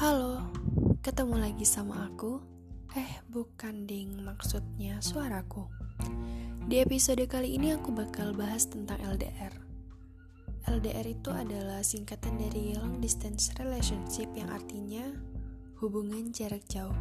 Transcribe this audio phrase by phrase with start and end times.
[0.00, 0.40] Halo,
[1.04, 2.40] ketemu lagi sama aku.
[2.96, 5.68] Eh, bukan ding, maksudnya suaraku.
[6.64, 9.52] Di episode kali ini aku bakal bahas tentang LDR.
[10.72, 15.04] LDR itu adalah singkatan dari long distance relationship yang artinya
[15.84, 16.96] hubungan jarak jauh.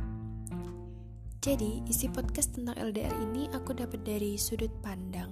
[1.40, 5.32] Jadi, isi podcast tentang LDR ini aku dapat dari sudut pandang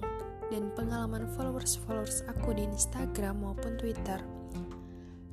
[0.55, 4.36] dan pengalaman followers-followers aku di Instagram maupun Twitter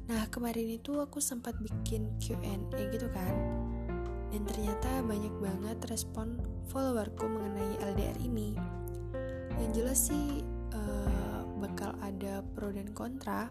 [0.04, 2.60] Nah, kemarin itu aku sempat bikin Q&A
[2.92, 3.34] gitu kan.
[4.28, 6.36] Dan ternyata banyak banget respon
[6.68, 8.52] followerku mengenai LDR ini.
[9.56, 10.44] Yang jelas sih
[10.76, 13.48] uh, bakal ada pro dan kontra.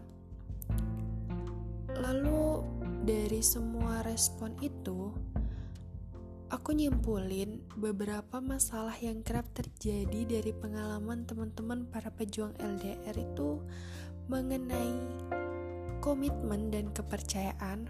[1.98, 2.62] Lalu
[3.02, 5.10] dari semua respon itu,
[6.54, 13.58] aku nyimpulin beberapa masalah yang kerap terjadi dari pengalaman teman-teman para pejuang LDR itu
[14.30, 14.94] mengenai
[16.04, 17.88] komitmen dan kepercayaan,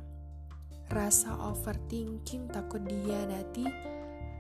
[0.94, 3.66] rasa overthinking takut dia nanti,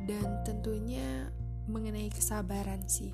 [0.06, 1.26] dan tentunya
[1.66, 3.10] mengenai kesabaran sih.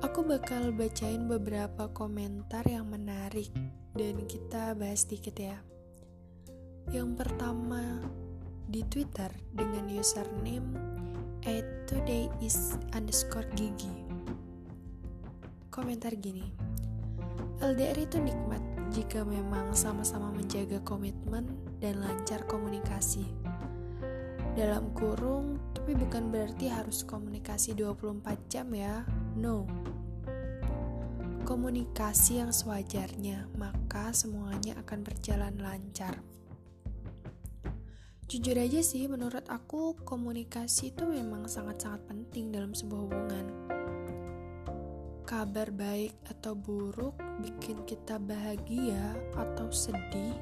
[0.00, 3.52] Aku bakal bacain beberapa komentar yang menarik
[3.92, 5.60] dan kita bahas dikit ya.
[6.88, 8.00] Yang pertama
[8.72, 10.92] di Twitter dengan username
[11.92, 13.92] today is underscore gigi.
[15.68, 16.71] Komentar gini.
[17.62, 18.58] LDR itu nikmat
[18.90, 21.46] jika memang sama-sama menjaga komitmen
[21.78, 23.22] dan lancar komunikasi.
[24.58, 29.06] Dalam kurung, tapi bukan berarti harus komunikasi 24 jam ya.
[29.38, 29.70] No.
[31.46, 36.18] Komunikasi yang sewajarnya, maka semuanya akan berjalan lancar.
[38.26, 43.46] Jujur aja sih, menurut aku komunikasi itu memang sangat-sangat penting dalam sebuah hubungan
[45.32, 50.36] kabar baik atau buruk bikin kita bahagia atau sedih,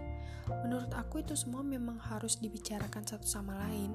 [0.67, 3.95] menurut aku itu semua memang harus dibicarakan satu sama lain.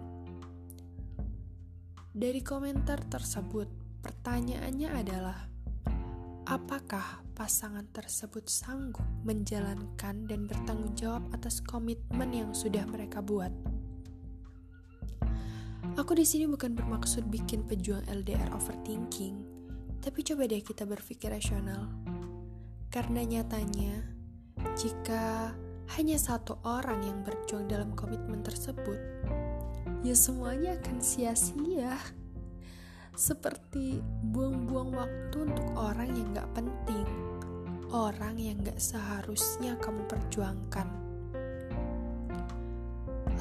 [2.15, 3.67] Dari komentar tersebut,
[4.07, 5.39] pertanyaannya adalah:
[6.47, 13.51] apakah pasangan tersebut sanggup menjalankan dan bertanggung jawab atas komitmen yang sudah mereka buat?
[15.99, 19.44] Aku di sini bukan bermaksud bikin pejuang LDR overthinking
[20.05, 21.89] tapi coba deh kita berpikir rasional.
[22.93, 24.05] Karena nyatanya,
[24.77, 25.49] jika
[25.97, 29.01] hanya satu orang yang berjuang dalam komitmen tersebut,
[30.05, 31.97] ya semuanya akan sia-sia.
[33.17, 33.97] Seperti
[34.29, 37.07] buang-buang waktu untuk orang yang gak penting,
[37.89, 40.85] orang yang gak seharusnya kamu perjuangkan.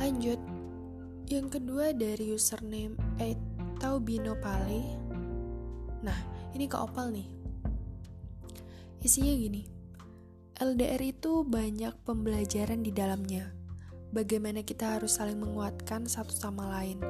[0.00, 0.40] Lanjut,
[1.28, 2.96] yang kedua dari username
[3.76, 4.96] Taubinopale.
[6.00, 7.28] Nah, ini ke Opal nih.
[9.04, 9.62] Isinya gini.
[10.54, 13.50] LDR itu banyak pembelajaran di dalamnya.
[14.14, 17.02] Bagaimana kita harus saling menguatkan satu sama lain,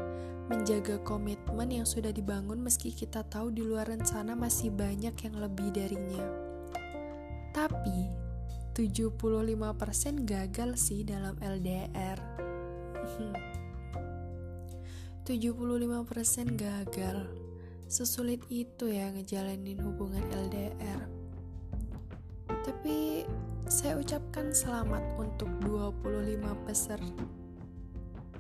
[0.49, 5.69] menjaga komitmen yang sudah dibangun meski kita tahu di luar sana masih banyak yang lebih
[5.77, 6.25] darinya.
[7.53, 8.09] Tapi
[8.73, 12.19] 75% gagal sih dalam LDR.
[15.23, 15.29] 75%
[16.65, 17.17] gagal.
[17.95, 21.07] Sesulit itu ya ngejalanin hubungan LDR.
[22.51, 23.23] Tapi
[23.71, 26.99] saya ucapkan selamat untuk 25 peser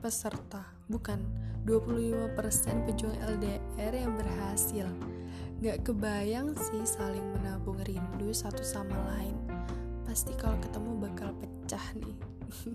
[0.03, 1.23] peserta, bukan
[1.71, 2.35] 25%
[2.83, 4.91] pejuang LDR yang berhasil.
[5.63, 9.39] Gak kebayang sih saling menabung rindu satu sama lain.
[10.03, 12.19] Pasti kalau ketemu bakal pecah nih.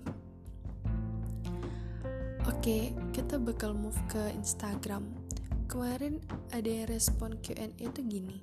[2.56, 5.20] Oke, kita bakal move ke Instagram
[5.70, 6.18] Kemarin
[6.50, 8.42] ada yang respon Q&A itu gini.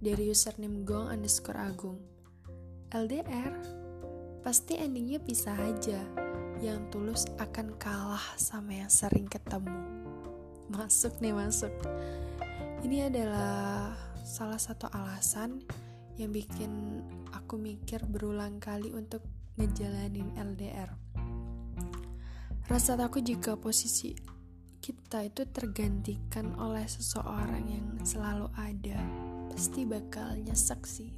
[0.00, 2.00] Dari username gong underscore agung.
[2.96, 3.52] LDR
[4.40, 6.00] Pasti endingnya pisah aja.
[6.64, 9.84] Yang tulus akan kalah sama yang sering ketemu.
[10.72, 11.72] Masuk nih masuk.
[12.88, 13.92] Ini adalah
[14.24, 15.60] salah satu alasan
[16.16, 17.04] yang bikin
[17.36, 19.20] aku mikir berulang kali untuk
[19.60, 20.88] ngejalanin LDR.
[22.64, 24.39] Rasa takut jika posisi
[24.80, 28.96] kita itu tergantikan oleh seseorang yang selalu ada,
[29.52, 31.12] pasti bakal nyesek sih.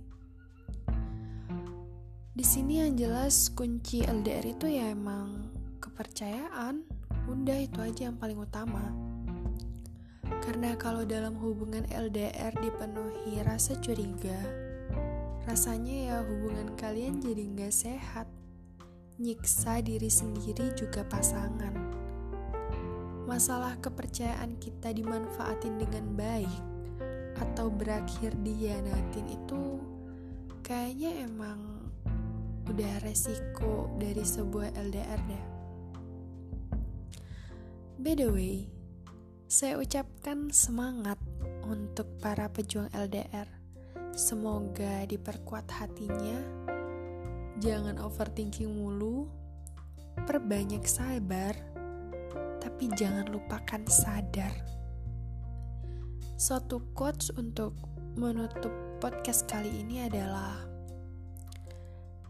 [2.35, 5.47] Di sini yang jelas kunci LDR itu ya emang
[5.79, 6.83] kepercayaan.
[7.31, 8.83] Udah itu aja yang paling utama.
[10.43, 14.43] Karena kalau dalam hubungan LDR dipenuhi rasa curiga,
[15.47, 18.27] rasanya ya hubungan kalian jadi nggak sehat.
[19.23, 22.02] Nyiksa diri sendiri juga pasangan
[23.27, 26.63] masalah kepercayaan kita dimanfaatin dengan baik
[27.39, 29.79] atau berakhir dihianatin itu
[30.63, 31.83] kayaknya emang
[32.71, 35.47] udah resiko dari sebuah LDR deh.
[38.03, 38.67] By the way,
[39.47, 41.19] saya ucapkan semangat
[41.63, 43.47] untuk para pejuang LDR.
[44.13, 46.39] Semoga diperkuat hatinya,
[47.63, 49.31] jangan overthinking mulu,
[50.27, 51.55] perbanyak sabar,
[52.83, 54.51] tapi jangan lupakan sadar.
[56.35, 57.79] Suatu quotes untuk
[58.19, 60.67] menutup podcast kali ini adalah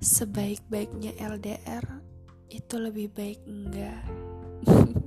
[0.05, 2.05] sebaik-baiknya LDR
[2.53, 4.05] itu lebih baik enggak.